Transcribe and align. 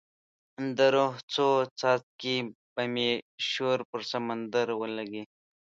د 0.77 0.79
روح 0.95 1.13
څو 1.33 1.47
څاڅکي 1.79 2.37
به 2.73 2.83
مې 2.93 3.11
شور 3.49 3.79
پر 3.89 4.01
سمندر 4.11 4.67
ولیکې 4.81 5.23